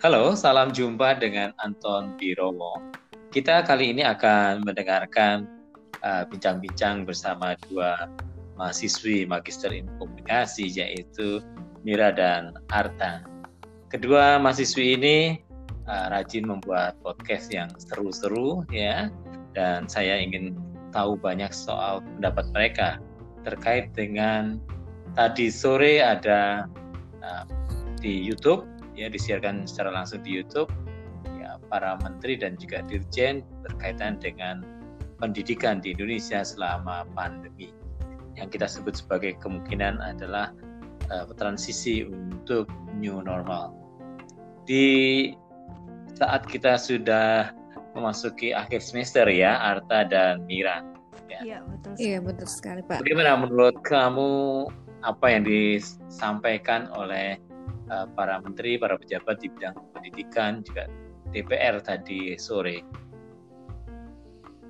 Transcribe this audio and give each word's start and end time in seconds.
Halo, 0.00 0.32
salam 0.32 0.72
jumpa 0.72 1.20
dengan 1.20 1.52
Anton 1.60 2.16
Birowo. 2.16 2.80
Kita 3.36 3.60
kali 3.60 3.92
ini 3.92 4.00
akan 4.00 4.64
mendengarkan 4.64 5.44
uh, 6.00 6.24
bincang-bincang 6.24 7.04
uh, 7.04 7.12
bersama 7.12 7.52
dua 7.68 8.08
mahasiswi 8.56 9.28
Magister 9.28 9.68
in 9.68 9.84
Komunikasi 10.00 10.72
yaitu 10.72 11.44
Mira 11.84 12.16
dan 12.16 12.56
Arta. 12.72 13.28
Kedua 13.92 14.40
mahasiswi 14.40 14.96
ini 14.96 15.16
uh, 15.84 16.08
rajin 16.08 16.48
membuat 16.48 16.96
podcast 17.04 17.52
yang 17.52 17.68
seru-seru 17.76 18.64
ya 18.72 19.12
dan 19.52 19.84
saya 19.84 20.16
ingin 20.16 20.56
tahu 20.96 21.12
banyak 21.20 21.52
soal 21.52 22.00
pendapat 22.16 22.48
mereka 22.56 22.88
terkait 23.44 23.92
dengan 23.92 24.56
tadi 25.12 25.52
sore 25.52 26.00
ada 26.00 26.64
uh, 27.20 27.44
di 28.00 28.16
YouTube 28.16 28.69
ya 29.00 29.08
disiarkan 29.08 29.64
secara 29.64 29.96
langsung 29.96 30.20
di 30.20 30.36
YouTube 30.36 30.68
ya 31.40 31.56
para 31.72 31.96
menteri 32.04 32.36
dan 32.36 32.60
juga 32.60 32.84
dirjen 32.84 33.40
berkaitan 33.64 34.20
dengan 34.20 34.60
pendidikan 35.16 35.80
di 35.80 35.96
Indonesia 35.96 36.44
selama 36.44 37.08
pandemi. 37.16 37.72
Yang 38.36 38.60
kita 38.60 38.66
sebut 38.68 39.00
sebagai 39.00 39.36
kemungkinan 39.40 40.00
adalah 40.00 40.52
uh, 41.08 41.24
transisi 41.36 42.04
untuk 42.04 42.68
new 42.96 43.20
normal. 43.24 43.72
Di 44.64 45.32
saat 46.16 46.44
kita 46.48 46.76
sudah 46.76 47.52
memasuki 47.96 48.52
akhir 48.52 48.84
semester 48.84 49.24
ya, 49.28 49.56
Arta 49.60 50.04
dan 50.08 50.44
Mira. 50.44 50.84
Ya. 51.28 51.40
Iya 51.40 51.58
betul. 51.64 51.92
Iya 51.96 52.18
betul 52.20 52.48
sekali 52.48 52.80
Pak. 52.84 53.00
Bagaimana 53.00 53.38
menurut 53.40 53.76
kamu 53.84 54.30
apa 55.00 55.26
yang 55.32 55.44
disampaikan 55.48 56.92
oleh 56.92 57.40
uh, 57.90 58.06
para 58.14 58.38
menteri, 58.40 58.78
para 58.78 58.94
pejabat 58.96 59.42
di 59.42 59.50
bidang 59.50 59.74
pendidikan 59.92 60.62
juga 60.62 60.86
DPR 61.34 61.82
tadi 61.82 62.38
sore. 62.38 62.80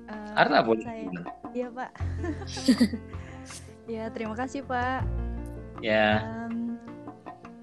Uh, 0.09 0.33
Arna 0.35 0.65
boleh. 0.65 0.83
Iya 1.53 1.69
Pak. 1.71 1.91
ya 3.95 4.09
terima 4.11 4.35
kasih 4.35 4.65
Pak. 4.65 5.05
Ya. 5.79 6.25
Um, 6.25 6.77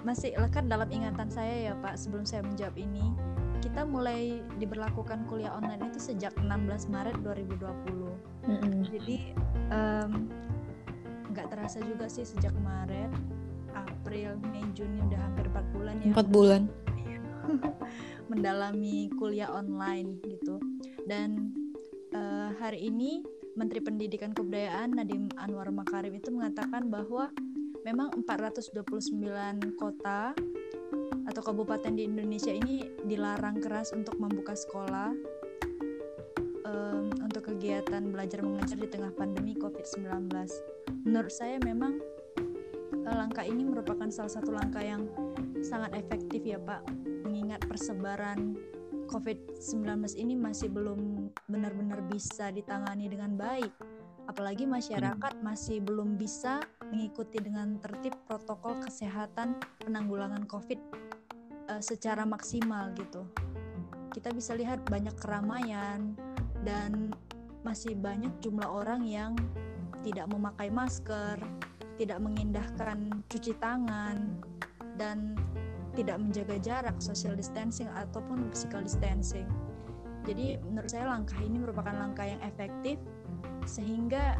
masih 0.06 0.32
lekat 0.38 0.70
dalam 0.70 0.88
ingatan 0.88 1.28
saya 1.28 1.70
ya 1.70 1.74
Pak 1.78 1.98
sebelum 1.98 2.24
saya 2.24 2.46
menjawab 2.46 2.78
ini. 2.78 3.12
Kita 3.58 3.82
mulai 3.82 4.38
diberlakukan 4.62 5.26
kuliah 5.26 5.50
online 5.50 5.90
itu 5.90 5.98
sejak 5.98 6.30
16 6.38 6.88
Maret 6.94 7.18
2020. 7.26 7.58
Mm 7.58 8.54
-hmm. 8.54 8.74
Jadi 8.86 9.16
nggak 11.34 11.46
um, 11.46 11.50
terasa 11.50 11.82
juga 11.82 12.06
sih 12.06 12.22
sejak 12.22 12.54
Maret 12.62 13.37
April, 13.84 14.40
Mei, 14.50 14.64
Juni 14.74 14.98
udah 15.06 15.20
hampir 15.20 15.46
4 15.46 15.74
bulan 15.74 15.94
ya. 16.02 16.12
4 16.16 16.26
bulan. 16.30 16.62
Mendalami 18.30 19.08
kuliah 19.16 19.50
online 19.52 20.18
gitu. 20.26 20.58
Dan 21.06 21.54
uh, 22.12 22.50
hari 22.58 22.90
ini 22.90 23.24
Menteri 23.58 23.82
Pendidikan 23.82 24.30
Kebudayaan 24.30 24.94
Nadiem 24.94 25.32
Anwar 25.34 25.68
Makarim 25.74 26.14
itu 26.14 26.30
mengatakan 26.30 26.86
bahwa 26.86 27.32
memang 27.82 28.12
429 28.22 28.78
kota 29.74 30.36
atau 31.28 31.42
kabupaten 31.44 31.92
di 31.92 32.08
Indonesia 32.08 32.52
ini 32.52 32.84
dilarang 33.04 33.60
keras 33.60 33.92
untuk 33.92 34.16
membuka 34.16 34.56
sekolah 34.56 35.12
um, 36.64 37.12
untuk 37.20 37.52
kegiatan 37.52 38.08
belajar 38.08 38.40
mengajar 38.44 38.78
di 38.80 38.88
tengah 38.88 39.12
pandemi 39.12 39.56
COVID-19. 39.56 40.28
Menurut 41.04 41.32
saya 41.32 41.56
memang 41.60 42.00
langkah 43.14 43.44
ini 43.44 43.64
merupakan 43.64 44.08
salah 44.10 44.32
satu 44.32 44.50
langkah 44.52 44.82
yang 44.82 45.08
sangat 45.60 45.94
efektif 45.96 46.44
ya 46.44 46.58
Pak 46.60 46.84
mengingat 47.24 47.64
persebaran 47.64 48.56
COVID-19 49.08 50.16
ini 50.20 50.36
masih 50.36 50.68
belum 50.68 51.32
benar-benar 51.48 52.04
bisa 52.12 52.52
ditangani 52.52 53.08
dengan 53.08 53.36
baik 53.36 53.72
apalagi 54.28 54.68
masyarakat 54.68 55.40
hmm. 55.40 55.42
masih 55.42 55.80
belum 55.80 56.20
bisa 56.20 56.60
mengikuti 56.92 57.40
dengan 57.40 57.80
tertib 57.80 58.12
protokol 58.28 58.76
kesehatan 58.84 59.56
penanggulangan 59.80 60.44
COVID 60.44 60.80
uh, 61.72 61.80
secara 61.80 62.28
maksimal 62.28 62.92
gitu. 62.94 63.24
Kita 64.12 64.32
bisa 64.36 64.52
lihat 64.52 64.84
banyak 64.88 65.16
keramaian 65.16 66.12
dan 66.64 67.12
masih 67.64 67.96
banyak 67.96 68.32
jumlah 68.44 68.68
orang 68.68 69.04
yang 69.08 69.32
tidak 70.04 70.28
memakai 70.30 70.68
masker, 70.68 71.40
tidak 71.98 72.22
mengindahkan 72.22 73.10
cuci 73.26 73.58
tangan 73.58 74.38
dan 74.94 75.34
tidak 75.98 76.22
menjaga 76.22 76.56
jarak 76.62 76.96
social 77.02 77.34
distancing 77.34 77.90
ataupun 77.90 78.46
physical 78.54 78.86
distancing. 78.86 79.50
Jadi 80.22 80.62
menurut 80.62 80.86
saya 80.86 81.10
langkah 81.10 81.38
ini 81.42 81.58
merupakan 81.58 81.90
langkah 81.90 82.22
yang 82.22 82.38
efektif 82.46 83.02
sehingga 83.66 84.38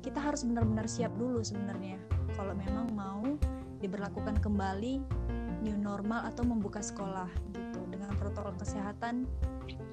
kita 0.00 0.18
harus 0.18 0.42
benar-benar 0.48 0.88
siap 0.88 1.12
dulu 1.14 1.44
sebenarnya 1.44 2.00
kalau 2.34 2.56
memang 2.56 2.88
mau 2.96 3.22
diberlakukan 3.78 4.40
kembali 4.40 5.02
new 5.62 5.76
normal 5.78 6.26
atau 6.26 6.42
membuka 6.42 6.82
sekolah 6.82 7.30
gitu 7.54 7.80
dengan 7.90 8.10
protokol 8.18 8.54
kesehatan 8.58 9.28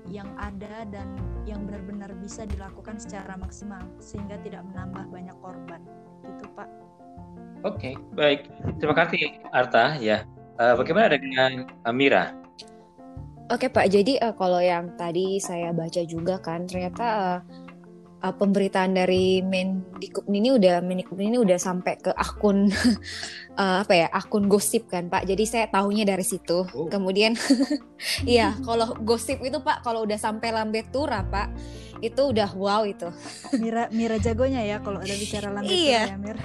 yang 0.10 0.30
ada 0.42 0.84
dan 0.90 1.14
yang 1.46 1.64
benar-benar 1.70 2.12
bisa 2.18 2.44
dilakukan 2.50 2.98
secara 2.98 3.38
maksimal 3.38 3.82
sehingga 4.02 4.42
tidak 4.42 4.66
menambah 4.74 5.06
banyak 5.14 5.38
korban 5.40 5.82
gitu 6.26 6.46
Pak. 6.58 6.70
Oke, 7.64 7.92
okay, 7.92 7.94
baik. 8.18 8.50
Terima 8.82 8.96
kasih 8.98 9.40
Arta 9.54 9.96
ya. 10.02 10.26
Uh, 10.60 10.76
bagaimana 10.76 11.16
dengan 11.16 11.70
Amira? 11.88 12.36
Oke 13.50 13.66
okay, 13.66 13.70
Pak, 13.72 13.88
jadi 13.90 14.14
uh, 14.22 14.36
kalau 14.36 14.62
yang 14.62 14.94
tadi 14.94 15.42
saya 15.42 15.74
baca 15.74 16.02
juga 16.06 16.38
kan 16.38 16.70
ternyata 16.70 17.06
uh, 17.06 17.40
uh, 18.24 18.34
pemberitaan 18.36 18.96
dari 18.96 19.40
Mendikbud 19.44 20.28
ini 20.32 20.56
udah 20.56 20.84
Mendikbud 20.84 21.20
ini 21.20 21.38
udah 21.40 21.58
sampai 21.60 22.00
ke 22.00 22.12
akun 22.12 22.72
uh, 23.56 23.78
apa 23.84 23.94
ya 23.96 24.08
akun 24.12 24.48
gosip 24.52 24.92
kan 24.92 25.08
Pak. 25.08 25.28
Jadi 25.28 25.44
saya 25.48 25.66
tahunya 25.72 26.04
dari 26.08 26.24
situ. 26.24 26.68
Oh. 26.76 26.88
Kemudian 26.88 27.36
iya 28.30 28.56
kalau 28.64 28.96
gosip 29.04 29.40
itu 29.44 29.60
Pak 29.64 29.84
kalau 29.84 30.04
udah 30.04 30.20
sampai 30.20 30.52
lambe 30.52 30.84
tura 30.92 31.24
Pak 31.24 31.48
itu 32.00 32.22
udah 32.32 32.50
wow 32.56 32.84
itu. 32.88 33.12
Mira 33.62 33.92
Mira 33.92 34.16
jagonya 34.20 34.64
ya 34.64 34.78
kalau 34.80 35.04
ada 35.04 35.16
bicara 35.16 35.52
lambe 35.52 35.72
iya. 35.72 36.16
ya 36.16 36.18
Mir. 36.18 36.38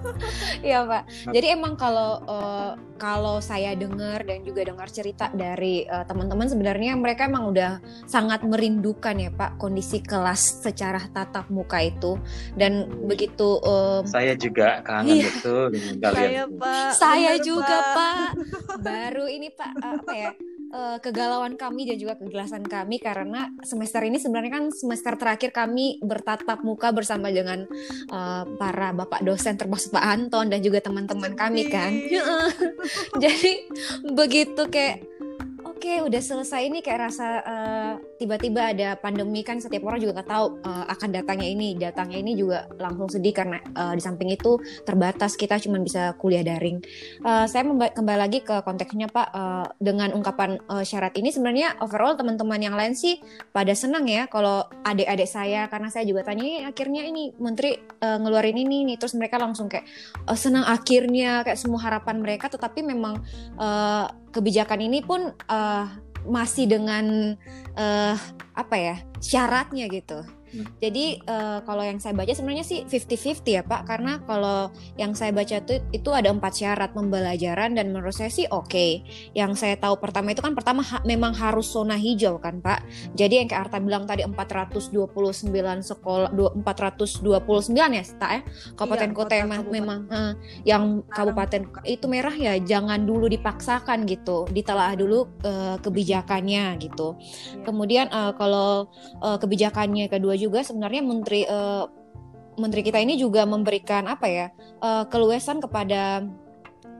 iya 0.66 0.78
Pak. 0.84 1.02
Jadi 1.32 1.46
emang 1.52 1.76
kalau 1.76 2.20
uh, 2.24 2.72
kalau 2.96 3.38
saya 3.44 3.76
dengar 3.76 4.24
dan 4.24 4.40
juga 4.42 4.64
dengar 4.64 4.88
cerita 4.88 5.28
dari 5.32 5.84
uh, 5.84 6.04
teman-teman 6.08 6.48
sebenarnya 6.48 6.96
mereka 6.96 7.28
emang 7.28 7.52
udah 7.52 7.78
sangat 8.08 8.40
merindukan 8.42 9.16
ya 9.16 9.30
Pak 9.32 9.60
kondisi 9.60 10.00
kelas 10.00 10.64
secara 10.64 11.00
tatap 11.12 11.52
muka 11.52 11.84
itu 11.84 12.16
dan 12.56 12.88
begitu 13.04 13.60
um, 13.62 14.02
saya 14.08 14.32
juga 14.32 14.80
kangen 14.80 15.20
iya. 15.20 15.28
betul 15.28 15.62
dengan 15.72 15.94
kalian. 16.00 16.16
Saya 16.16 16.42
Pak. 16.48 16.90
Saya 16.96 17.32
juga 17.40 17.76
Pak. 17.76 17.94
Pak. 17.96 18.28
Baru 18.80 19.24
ini 19.28 19.48
Pak 19.52 19.72
uh, 19.76 19.92
apa 20.00 20.12
ya? 20.16 20.32
Uh, 20.76 20.98
kegalauan 21.00 21.56
kami 21.56 21.88
dan 21.88 21.96
juga 21.96 22.20
kegelasan 22.20 22.62
kami 22.68 23.00
karena 23.00 23.48
semester 23.64 24.04
ini 24.04 24.20
sebenarnya 24.20 24.52
kan 24.52 24.64
semester 24.68 25.16
terakhir 25.16 25.50
kami 25.56 25.96
bertatap 26.04 26.60
muka 26.60 26.92
bersama 26.92 27.32
dengan 27.32 27.64
uh, 28.12 28.44
para 28.60 28.92
bapak 28.92 29.24
dosen 29.24 29.56
termasuk 29.56 29.96
Pak 29.96 30.04
Anton 30.04 30.52
dan 30.52 30.60
juga 30.60 30.84
teman-teman 30.84 31.32
kami 31.32 31.72
kan. 31.72 31.92
Jadi 33.24 33.72
begitu 34.12 34.68
kayak 34.68 35.15
oke 35.76 35.84
okay, 35.84 36.00
udah 36.00 36.22
selesai 36.24 36.72
ini 36.72 36.80
kayak 36.80 37.12
rasa 37.12 37.44
uh, 37.44 37.92
tiba-tiba 38.16 38.72
ada 38.72 38.96
pandemi 38.96 39.44
kan 39.44 39.60
setiap 39.60 39.84
orang 39.84 40.00
juga 40.00 40.18
nggak 40.18 40.30
tahu 40.32 40.46
uh, 40.64 40.88
akan 40.88 41.08
datangnya 41.12 41.48
ini. 41.52 41.76
Datangnya 41.76 42.18
ini 42.24 42.32
juga 42.32 42.64
langsung 42.80 43.12
sedih 43.12 43.36
karena 43.36 43.60
uh, 43.76 43.92
di 43.92 44.00
samping 44.00 44.32
itu 44.32 44.56
terbatas 44.88 45.36
kita 45.36 45.60
cuma 45.60 45.76
bisa 45.84 46.16
kuliah 46.16 46.40
daring. 46.40 46.80
Uh, 47.20 47.44
saya 47.44 47.68
kembali 47.68 48.18
lagi 48.18 48.40
ke 48.40 48.64
konteksnya 48.64 49.12
pak. 49.12 49.28
Uh, 49.36 49.68
dengan 49.76 50.16
ungkapan 50.16 50.56
uh, 50.72 50.80
syarat 50.80 51.12
ini 51.20 51.28
sebenarnya 51.28 51.76
overall 51.84 52.16
teman-teman 52.16 52.56
yang 52.56 52.72
lain 52.72 52.96
sih 52.96 53.20
pada 53.52 53.76
senang 53.76 54.08
ya 54.08 54.24
kalau 54.32 54.64
adik-adik 54.88 55.28
saya. 55.28 55.68
Karena 55.68 55.92
saya 55.92 56.08
juga 56.08 56.24
tanya 56.24 56.72
akhirnya 56.72 57.04
ini 57.04 57.36
menteri 57.36 57.76
uh, 58.00 58.16
ngeluarin 58.16 58.56
ini 58.56 58.88
nih. 58.88 58.96
Terus 58.96 59.12
mereka 59.12 59.36
langsung 59.36 59.68
kayak 59.68 59.84
uh, 60.24 60.38
senang 60.38 60.64
akhirnya. 60.64 61.44
Kayak 61.44 61.60
semua 61.60 61.84
harapan 61.84 62.24
mereka 62.24 62.48
tetapi 62.48 62.80
memang 62.80 63.20
uh, 63.60 64.08
kebijakan 64.36 64.84
ini 64.84 65.00
pun 65.00 65.32
uh, 65.32 65.84
masih 66.28 66.68
dengan 66.68 67.34
uh, 67.78 68.14
apa 68.52 68.76
ya 68.76 68.96
syaratnya 69.24 69.88
gitu. 69.88 70.20
Jadi 70.80 71.20
uh, 71.26 71.60
kalau 71.64 71.82
yang 71.84 71.98
saya 72.00 72.14
baca 72.16 72.32
sebenarnya 72.32 72.64
sih 72.66 72.84
50-50 72.88 73.56
ya 73.56 73.62
Pak, 73.66 73.82
karena 73.88 74.22
kalau 74.24 74.70
yang 74.96 75.12
saya 75.12 75.32
baca 75.32 75.60
itu 75.60 75.82
itu 75.92 76.10
ada 76.12 76.32
empat 76.32 76.52
syarat 76.56 76.90
pembelajaran 76.92 77.76
dan 77.76 77.92
menurut 77.92 78.14
saya 78.14 78.30
sih 78.32 78.46
oke. 78.48 78.70
Okay. 78.70 78.90
Yang 79.32 79.66
saya 79.66 79.76
tahu 79.76 79.98
pertama 80.00 80.32
itu 80.32 80.40
kan 80.40 80.54
pertama 80.56 80.80
ha 80.84 81.02
memang 81.04 81.36
harus 81.36 81.68
zona 81.68 81.98
hijau 81.98 82.38
kan 82.40 82.60
Pak. 82.62 82.84
Jadi 83.18 83.44
yang 83.44 83.48
kayak 83.50 83.68
Arta 83.68 83.78
bilang 83.82 84.04
tadi 84.06 84.22
429 84.24 85.50
sekolah 85.82 86.30
429 86.32 87.72
ya 87.74 88.04
tak 88.16 88.30
ya 88.30 88.40
kabupaten 88.78 89.10
iya, 89.10 89.16
kota 89.16 89.34
yang 89.34 89.48
memang 89.68 89.98
uh, 90.08 90.32
yang 90.62 90.84
kabupaten 91.10 91.66
itu 91.84 92.06
merah 92.06 92.32
ya 92.32 92.54
jangan 92.62 93.02
dulu 93.02 93.26
dipaksakan 93.26 94.06
gitu, 94.06 94.46
ditelah 94.50 94.94
dulu 94.94 95.26
uh, 95.42 95.76
kebijakannya 95.82 96.78
gitu. 96.80 97.18
Iya. 97.18 97.64
Kemudian 97.66 98.06
uh, 98.14 98.32
kalau 98.38 98.88
uh, 99.20 99.36
kebijakannya 99.40 100.06
kedua 100.06 100.34
juga 100.38 100.45
sebenarnya 100.50 101.02
menteri 101.02 101.42
uh, 101.46 101.86
menteri 102.56 102.80
kita 102.84 102.98
ini 103.00 103.20
juga 103.20 103.44
memberikan 103.44 104.08
apa 104.08 104.26
ya 104.26 104.46
uh, 104.80 105.04
keluasan 105.08 105.60
kepada 105.60 106.24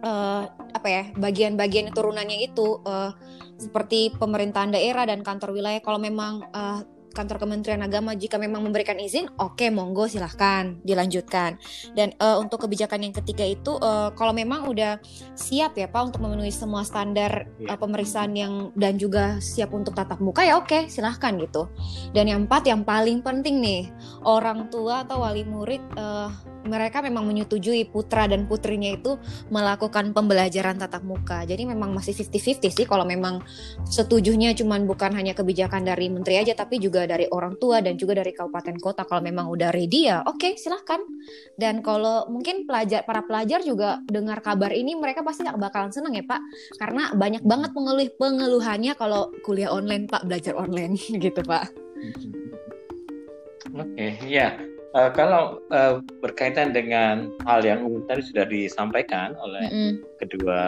uh, 0.05 0.43
apa 0.51 0.89
ya 0.89 1.03
bagian-bagian 1.17 1.93
turunannya 1.93 2.45
itu 2.45 2.81
uh, 2.85 3.13
seperti 3.57 4.13
pemerintahan 4.13 4.77
daerah 4.77 5.09
dan 5.09 5.25
kantor 5.25 5.57
wilayah. 5.57 5.81
Kalau 5.81 5.97
memang 5.97 6.45
uh, 6.53 6.85
kantor 7.17 7.41
Kementerian 7.41 7.81
Agama 7.81 8.13
jika 8.13 8.37
memang 8.37 8.61
memberikan 8.61 9.01
izin, 9.01 9.33
oke 9.41 9.57
okay, 9.57 9.73
monggo 9.73 10.05
silahkan 10.05 10.77
dilanjutkan. 10.85 11.57
Dan 11.97 12.13
uh, 12.21 12.37
untuk 12.37 12.69
kebijakan 12.69 13.09
yang 13.09 13.15
ketiga 13.17 13.49
itu 13.49 13.81
uh, 13.81 14.13
kalau 14.13 14.37
memang 14.37 14.69
udah 14.69 15.01
siap 15.33 15.81
ya 15.81 15.89
Pak 15.89 16.13
untuk 16.13 16.21
memenuhi 16.21 16.53
semua 16.53 16.85
standar 16.85 17.49
yeah. 17.57 17.73
uh, 17.73 17.79
pemeriksaan 17.81 18.37
yang 18.37 18.69
dan 18.77 19.01
juga 19.01 19.41
siap 19.41 19.73
untuk 19.73 19.97
tatap 19.97 20.21
muka 20.21 20.45
ya 20.45 20.61
oke 20.61 20.69
okay, 20.69 20.83
silahkan 20.93 21.33
gitu. 21.41 21.73
Dan 22.13 22.29
yang 22.29 22.45
empat 22.45 22.69
yang 22.69 22.85
paling 22.85 23.25
penting 23.25 23.65
nih 23.65 23.89
orang 24.29 24.69
tua 24.69 25.09
atau 25.09 25.25
wali 25.25 25.49
murid 25.49 25.81
uh, 25.97 26.29
mereka 26.67 27.01
memang 27.01 27.25
menyetujui 27.25 27.89
putra 27.89 28.27
dan 28.27 28.45
putrinya 28.45 28.93
itu 28.93 29.17
melakukan 29.49 30.11
pembelajaran 30.11 30.77
tatap 30.77 31.07
muka. 31.07 31.47
Jadi 31.47 31.65
memang 31.65 31.95
masih 31.95 32.13
50-50 32.13 32.75
sih 32.75 32.87
kalau 32.87 33.07
memang 33.07 33.41
setujunya 33.87 34.53
cuman 34.53 34.85
bukan 34.85 35.15
hanya 35.15 35.33
kebijakan 35.33 35.87
dari 35.87 36.11
menteri 36.11 36.43
aja 36.43 36.53
tapi 36.59 36.83
juga 36.83 37.06
dari 37.09 37.27
orang 37.31 37.57
tua 37.57 37.81
dan 37.81 37.95
juga 37.97 38.19
dari 38.19 38.35
kabupaten 38.35 38.77
kota 38.83 39.07
kalau 39.07 39.23
memang 39.23 39.49
udah 39.49 39.71
ready 39.73 40.11
ya 40.11 40.23
oke 40.27 40.39
okay, 40.39 40.53
silahkan. 40.59 41.01
Dan 41.57 41.81
kalau 41.81 42.29
mungkin 42.29 42.69
pelajar 42.69 43.03
para 43.07 43.25
pelajar 43.25 43.65
juga 43.65 44.03
dengar 44.07 44.45
kabar 44.45 44.71
ini 44.75 44.95
mereka 44.95 45.25
pasti 45.25 45.47
nggak 45.47 45.59
bakalan 45.59 45.91
seneng 45.95 46.15
ya 46.19 46.25
Pak 46.27 46.41
karena 46.79 47.03
banyak 47.17 47.43
banget 47.47 47.71
pengeluh 47.73 48.11
pengeluhannya 48.21 48.93
kalau 48.99 49.33
kuliah 49.47 49.73
online 49.73 50.05
Pak 50.11 50.27
belajar 50.29 50.55
online 50.59 50.99
gitu 51.25 51.41
Pak. 51.43 51.73
Oke, 53.77 53.93
okay, 53.93 54.11
ya. 54.27 54.57
Uh, 54.97 55.13
kalau 55.13 55.61
uh, 55.69 56.01
berkaitan 56.25 56.73
dengan 56.73 57.29
hal 57.45 57.61
yang 57.61 57.85
umum 57.85 58.01
tadi 58.09 58.25
sudah 58.25 58.49
disampaikan 58.49 59.37
oleh 59.37 59.69
mm 59.69 59.77
-hmm. 59.77 59.93
kedua 60.17 60.61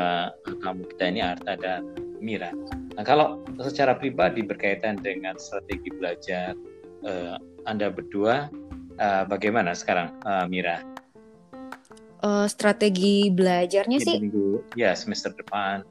kamu 0.61 0.85
kita 0.93 1.05
ini 1.09 1.21
Arta 1.25 1.57
dan 1.57 2.08
Mira. 2.19 2.51
Nah, 2.99 3.05
kalau 3.07 3.43
secara 3.63 3.95
pribadi 3.95 4.43
berkaitan 4.43 4.99
dengan 4.99 5.39
strategi 5.39 5.91
belajar 5.95 6.55
uh, 7.07 7.39
Anda 7.67 7.91
berdua, 7.91 8.51
uh, 8.99 9.25
bagaimana 9.27 9.75
sekarang, 9.75 10.11
uh, 10.27 10.47
Mira? 10.51 10.83
Uh, 12.19 12.51
strategi 12.51 13.31
belajarnya 13.31 13.99
Di 14.03 14.07
sih? 14.07 14.17
Minggu, 14.19 14.67
ya 14.75 14.91
semester 14.99 15.31
depan 15.39 15.87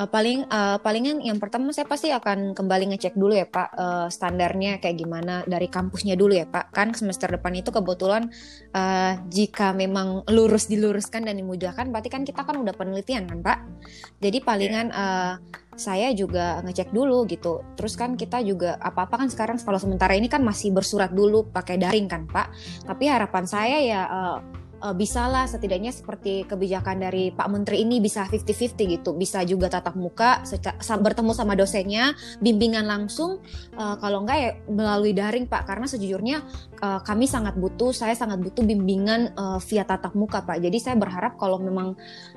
Uh, 0.00 0.08
paling 0.08 0.48
uh, 0.48 0.80
palingan 0.80 1.20
yang 1.20 1.36
pertama 1.36 1.76
saya 1.76 1.84
pasti 1.84 2.08
akan 2.08 2.56
kembali 2.56 2.96
ngecek 2.96 3.20
dulu 3.20 3.36
ya 3.36 3.44
Pak 3.44 3.68
uh, 3.76 4.08
standarnya 4.08 4.80
kayak 4.80 4.96
gimana 4.96 5.44
dari 5.44 5.68
kampusnya 5.68 6.16
dulu 6.16 6.32
ya 6.32 6.48
Pak. 6.48 6.72
Kan 6.72 6.96
semester 6.96 7.28
depan 7.28 7.52
itu 7.52 7.68
kebetulan 7.68 8.32
uh, 8.72 9.12
jika 9.28 9.76
memang 9.76 10.24
lurus 10.32 10.72
diluruskan 10.72 11.28
dan 11.28 11.36
dimudahkan 11.36 11.92
berarti 11.92 12.08
kan 12.08 12.24
kita 12.24 12.48
kan 12.48 12.56
udah 12.56 12.72
penelitian 12.72 13.28
kan 13.28 13.44
Pak. 13.44 13.58
Jadi 14.24 14.40
palingan 14.40 14.88
uh, 14.88 15.36
saya 15.76 16.16
juga 16.16 16.64
ngecek 16.64 16.96
dulu 16.96 17.28
gitu. 17.28 17.60
Terus 17.76 17.92
kan 17.92 18.16
kita 18.16 18.40
juga 18.40 18.80
apa-apa 18.80 19.20
kan 19.20 19.28
sekarang 19.28 19.60
kalau 19.60 19.76
sementara 19.76 20.16
ini 20.16 20.32
kan 20.32 20.40
masih 20.40 20.72
bersurat 20.72 21.12
dulu 21.12 21.52
pakai 21.52 21.76
daring 21.76 22.08
kan 22.08 22.24
Pak. 22.24 22.56
Tapi 22.88 23.04
harapan 23.04 23.44
saya 23.44 23.76
ya 23.84 24.00
uh, 24.08 24.59
uh, 24.80 24.96
bisalah 24.96 25.46
setidaknya 25.46 25.92
seperti 25.92 26.44
kebijakan 26.48 27.00
dari 27.00 27.30
Pak 27.32 27.48
Menteri 27.48 27.84
ini 27.84 28.00
bisa 28.00 28.26
50-50 28.26 28.94
gitu. 28.98 29.10
Bisa 29.14 29.44
juga 29.44 29.68
tatap 29.68 29.96
muka 29.96 30.42
bertemu 31.00 31.32
sama 31.32 31.54
dosennya 31.56 32.16
bimbingan 32.40 32.84
langsung. 32.88 33.40
Uh, 33.76 33.96
kalau 34.00 34.24
enggak 34.24 34.38
ya 34.40 34.50
melalui 34.68 35.12
daring 35.12 35.46
Pak. 35.46 35.68
Karena 35.68 35.86
sejujurnya 35.88 36.42
uh, 36.80 37.00
kami 37.04 37.28
sangat 37.28 37.56
butuh 37.56 37.92
saya 37.92 38.16
sangat 38.16 38.40
butuh 38.40 38.64
bimbingan 38.64 39.36
uh, 39.36 39.60
via 39.60 39.84
tatap 39.84 40.16
muka 40.16 40.42
Pak. 40.44 40.60
Jadi 40.60 40.78
saya 40.80 40.96
berharap 40.96 41.36
kalau 41.36 41.60
memang 41.60 41.94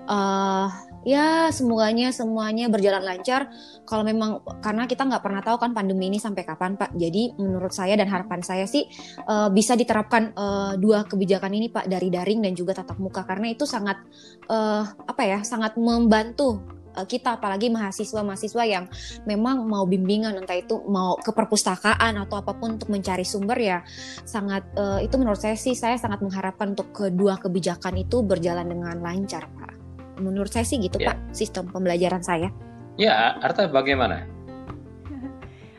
uh, 0.08 0.68
ya 1.04 1.52
semuanya 1.52 2.16
semuanya 2.16 2.72
berjalan 2.72 3.04
lancar 3.04 3.52
kalau 3.84 4.08
memang 4.08 4.40
karena 4.64 4.88
kita 4.88 5.04
nggak 5.04 5.24
pernah 5.24 5.44
tahu 5.44 5.60
kan 5.60 5.76
pandemi 5.76 6.08
ini 6.08 6.20
sampai 6.20 6.48
kapan 6.48 6.80
Pak. 6.80 6.96
Jadi 6.96 7.36
menurut 7.36 7.76
saya 7.76 8.00
dan 8.00 8.08
harapan 8.08 8.40
saya 8.40 8.66
sih 8.66 8.88
uh, 9.28 9.52
bisa 9.52 9.76
diterapkan 9.76 10.32
uh, 10.34 10.74
dua 10.80 11.04
kebijakan 11.04 11.52
ini 11.54 11.68
Pak 11.70 11.86
dari 11.92 12.08
daring 12.08 12.33
dan 12.40 12.56
juga 12.56 12.74
tatap 12.80 12.98
muka 12.98 13.22
karena 13.28 13.52
itu 13.52 13.68
sangat 13.68 14.02
uh, 14.50 14.88
apa 15.06 15.22
ya 15.28 15.40
sangat 15.46 15.76
membantu 15.78 16.64
kita 16.94 17.42
apalagi 17.42 17.74
mahasiswa-mahasiswa 17.74 18.64
yang 18.70 18.86
memang 19.26 19.66
mau 19.66 19.82
bimbingan 19.90 20.38
entah 20.38 20.54
itu 20.54 20.78
mau 20.86 21.18
ke 21.18 21.34
perpustakaan 21.34 22.22
atau 22.22 22.38
apa 22.38 22.54
pun 22.54 22.78
untuk 22.78 22.94
mencari 22.94 23.26
sumber 23.26 23.58
ya 23.58 23.82
sangat 24.30 24.62
uh, 24.78 25.02
itu 25.02 25.18
menurut 25.18 25.42
saya 25.42 25.58
sih 25.58 25.74
saya 25.74 25.98
sangat 25.98 26.22
mengharapkan 26.22 26.78
untuk 26.78 26.94
kedua 26.94 27.42
kebijakan 27.42 27.98
itu 27.98 28.22
berjalan 28.22 28.70
dengan 28.70 29.02
lancar 29.02 29.50
Pak 29.58 29.74
menurut 30.22 30.52
saya 30.54 30.66
sih 30.68 30.78
gitu 30.78 31.02
yeah. 31.02 31.16
Pak 31.16 31.34
sistem 31.34 31.66
pembelajaran 31.70 32.22
saya. 32.22 32.54
Ya, 33.00 33.34
Arta 33.42 33.66
bagaimana? 33.66 34.30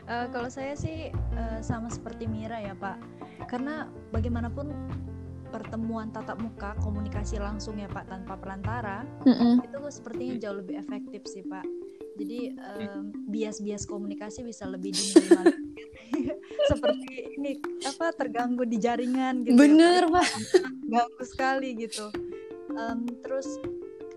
uh, 0.07 0.27
kalau 0.33 0.51
saya 0.51 0.75
sih 0.75 1.13
uh, 1.35 1.59
sama 1.63 1.87
seperti 1.87 2.27
Mira 2.27 2.59
ya 2.59 2.75
Pak, 2.75 2.99
karena 3.47 3.87
bagaimanapun 4.11 4.75
pertemuan 5.55 6.11
tatap 6.11 6.35
muka 6.43 6.75
komunikasi 6.83 7.39
langsung 7.39 7.79
ya 7.79 7.87
Pak 7.87 8.11
tanpa 8.11 8.35
perantara 8.35 9.07
mm 9.23 9.31
-hmm. 9.31 9.53
itu 9.63 9.79
sepertinya 9.87 10.35
jauh 10.35 10.59
lebih 10.59 10.75
efektif 10.83 11.23
sih 11.31 11.47
Pak. 11.47 11.63
Jadi 12.19 12.59
bias-bias 13.31 13.87
um, 13.87 13.99
komunikasi 13.99 14.43
bisa 14.43 14.67
lebih 14.67 14.91
diminimalisir. 14.91 15.63
Seperti 16.71 17.11
ini 17.39 17.51
apa 17.87 18.11
terganggu 18.15 18.67
di 18.67 18.79
jaringan 18.79 19.47
gitu. 19.47 19.55
Ya, 19.55 19.59
Bener 19.63 20.03
ya, 20.07 20.15
Pak. 20.19 20.29
Ganggu 20.91 21.23
sekali 21.23 21.69
gitu. 21.79 22.11
Um, 22.75 23.07
terus 23.23 23.47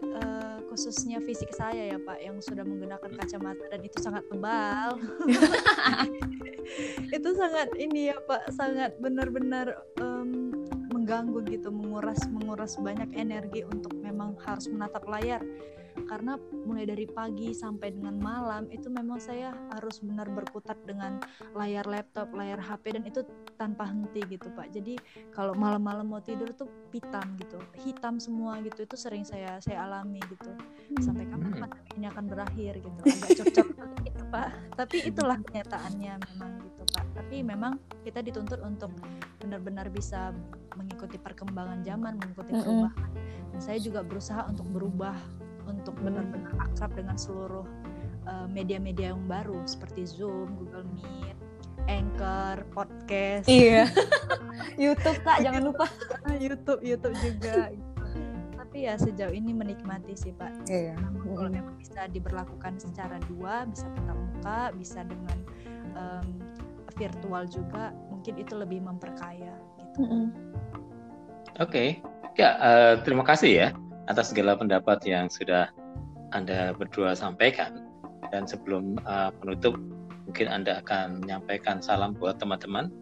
uh, 0.02 0.58
khususnya 0.70 1.22
fisik 1.22 1.54
saya 1.54 1.94
ya 1.94 1.98
Pak 2.02 2.18
yang 2.22 2.38
sudah 2.42 2.66
menggunakan 2.66 3.14
kacamata 3.14 3.62
dan 3.70 3.80
itu 3.82 3.98
sangat 4.02 4.26
tebal. 4.30 4.98
itu 7.16 7.28
sangat 7.34 7.68
ini 7.78 8.12
ya 8.12 8.18
Pak, 8.24 8.52
sangat 8.54 8.96
benar-benar 9.00 9.78
um, 10.00 10.17
mengganggu 11.08 11.40
gitu, 11.48 11.72
menguras 11.72 12.20
menguras 12.28 12.76
banyak 12.76 13.16
energi 13.16 13.64
untuk 13.64 13.96
memang 13.96 14.36
harus 14.44 14.68
menatap 14.68 15.08
layar 15.08 15.40
karena 16.04 16.36
mulai 16.68 16.84
dari 16.84 17.08
pagi 17.08 17.56
sampai 17.56 17.96
dengan 17.96 18.20
malam 18.20 18.68
itu 18.68 18.92
memang 18.92 19.16
saya 19.16 19.56
harus 19.72 20.04
benar 20.04 20.28
berkutat 20.28 20.76
dengan 20.84 21.16
layar 21.56 21.88
laptop, 21.88 22.28
layar 22.36 22.60
HP 22.60 23.00
dan 23.00 23.08
itu 23.08 23.24
tanpa 23.56 23.88
henti 23.88 24.20
gitu 24.28 24.52
Pak. 24.52 24.68
Jadi 24.68 25.00
kalau 25.32 25.56
malam-malam 25.56 26.04
mau 26.04 26.20
tidur 26.20 26.52
tuh 26.52 26.68
hitam 26.92 27.24
gitu, 27.40 27.56
hitam 27.88 28.20
semua 28.20 28.60
gitu 28.60 28.84
itu 28.84 28.96
sering 29.00 29.24
saya 29.24 29.56
saya 29.64 29.88
alami 29.88 30.20
gitu. 30.28 30.52
Sampai 31.00 31.24
kapan 31.24 31.56
hmm. 31.56 31.60
pandemi 31.64 31.90
ini 31.96 32.06
akan 32.12 32.24
berakhir 32.28 32.72
gitu, 32.84 33.00
agak 33.00 33.30
cocok 33.42 33.68
gitu 34.12 34.22
Pak. 34.28 34.48
Tapi 34.76 34.96
itulah 35.08 35.40
kenyataannya 35.40 36.12
memang 36.20 36.52
gitu 36.68 36.77
Pak. 36.98 37.06
Tapi 37.22 37.46
memang 37.46 37.78
kita 38.02 38.18
dituntut 38.26 38.58
untuk 38.66 38.90
benar-benar 39.38 39.86
bisa 39.94 40.34
mengikuti 40.74 41.14
perkembangan 41.18 41.86
zaman, 41.86 42.18
mengikuti 42.18 42.58
perubahan. 42.58 43.10
Dan 43.54 43.60
saya 43.62 43.78
juga 43.78 44.02
berusaha 44.02 44.42
untuk 44.50 44.66
berubah 44.74 45.14
untuk 45.68 45.94
benar-benar 46.00 46.56
akrab 46.58 46.96
dengan 46.96 47.14
seluruh 47.20 47.66
eh, 48.26 48.46
media-media 48.50 49.12
uh, 49.12 49.14
yang 49.14 49.22
baru 49.28 49.62
seperti 49.68 50.08
Zoom, 50.08 50.56
Google 50.56 50.88
Meet, 50.96 51.36
Anchor, 51.86 52.64
podcast. 52.72 53.46
Iya. 53.46 53.86
YouTube 54.82 55.20
kak, 55.22 55.44
jangan 55.44 55.62
lupa. 55.68 55.86
YouTube, 56.40 56.80
YouTube 56.80 57.16
juga. 57.20 57.70
Tapi 58.56 58.84
ya 58.84 58.94
sejauh 59.00 59.32
ini 59.32 59.52
menikmati 59.56 60.12
sih 60.16 60.32
pak. 60.36 60.52
Iya. 60.68 60.96
Kalau 61.24 61.50
memang 61.52 61.76
bisa 61.80 62.08
diberlakukan 62.08 62.80
secara 62.80 63.16
dua, 63.28 63.64
bisa 63.68 63.88
tetap 63.92 64.16
muka, 64.16 64.60
bisa 64.76 65.00
dengan 65.04 65.38
um, 65.96 66.47
virtual 66.98 67.46
juga, 67.46 67.94
mungkin 68.10 68.34
itu 68.36 68.58
lebih 68.58 68.82
memperkaya. 68.82 69.54
Gitu. 69.78 69.98
Mm 70.02 70.08
-hmm. 70.08 70.24
Oke, 71.58 71.70
okay. 71.70 71.88
ya 72.36 72.58
uh, 72.58 72.94
terima 73.02 73.22
kasih 73.22 73.50
ya 73.54 73.68
atas 74.10 74.30
segala 74.30 74.54
pendapat 74.58 75.02
yang 75.06 75.30
sudah 75.30 75.70
Anda 76.34 76.76
berdua 76.76 77.14
sampaikan. 77.14 77.86
Dan 78.28 78.44
sebelum 78.44 79.00
uh, 79.08 79.32
penutup, 79.40 79.80
mungkin 80.28 80.52
Anda 80.52 80.84
akan 80.84 81.24
menyampaikan 81.24 81.80
salam 81.80 82.12
buat 82.12 82.36
teman-teman 82.36 82.92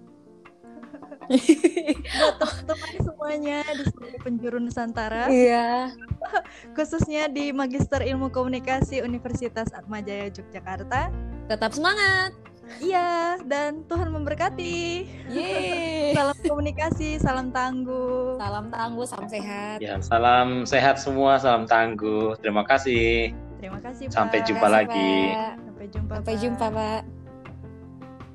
buat 2.18 2.34
teman-teman 2.38 2.92
semuanya 3.02 3.58
di 3.74 3.84
seluruh 3.90 4.20
penjuru 4.22 4.56
Nusantara, 4.62 5.26
Iya. 5.26 5.90
khususnya 6.76 7.26
di 7.26 7.50
Magister 7.50 8.02
Ilmu 8.02 8.30
Komunikasi 8.30 9.02
Universitas 9.02 9.74
Atmajaya 9.74 10.30
Yogyakarta. 10.30 11.10
Tetap 11.50 11.70
semangat. 11.74 12.34
Iya, 12.82 13.40
dan 13.46 13.86
Tuhan 13.86 14.10
memberkati. 14.10 15.06
Yeay. 15.30 16.12
Salam 16.12 16.38
komunikasi, 16.44 17.16
salam 17.22 17.48
tangguh. 17.54 18.36
Salam 18.36 18.66
tangguh, 18.68 19.06
salam 19.06 19.28
sehat. 19.30 19.78
Ya, 19.78 19.96
salam 20.02 20.66
sehat 20.66 20.98
semua, 20.98 21.38
salam 21.38 21.64
tangguh. 21.64 22.34
Terima 22.42 22.66
kasih. 22.66 23.32
Terima 23.62 23.80
kasih, 23.80 24.12
Sampai 24.12 24.42
Pak. 24.42 24.46
jumpa 24.50 24.66
Terima 24.66 24.82
kasih, 24.82 24.92
lagi. 24.92 25.14
Pak. 25.32 25.54
Sampai 25.56 25.86
jumpa. 25.88 26.12
Sampai 26.12 26.34
Pak. 26.34 26.42
jumpa, 26.42 26.66
Pak. 26.74 27.00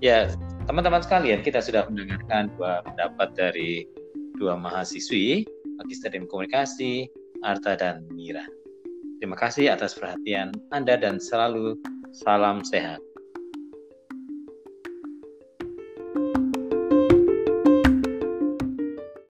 Ya, 0.01 0.17
teman-teman 0.65 1.01
sekalian, 1.05 1.39
kita 1.45 1.61
sudah 1.61 1.85
mendengarkan 1.91 2.49
dua 2.57 2.81
pendapat 2.81 3.29
dari 3.37 3.85
dua 4.41 4.57
mahasiswi, 4.57 5.45
Magister 5.77 6.09
Ilmu 6.09 6.25
Komunikasi, 6.25 7.05
Arta 7.45 7.77
dan 7.77 8.09
Mira. 8.09 8.41
Terima 9.21 9.37
kasih 9.37 9.69
atas 9.69 9.93
perhatian 9.93 10.49
Anda 10.73 10.97
dan 10.97 11.21
selalu 11.21 11.77
salam 12.09 12.65
sehat. 12.65 12.97